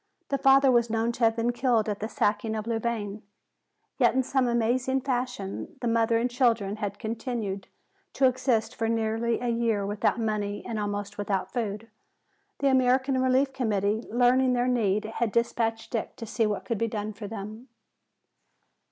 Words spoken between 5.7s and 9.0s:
the mother and children had continued to exist for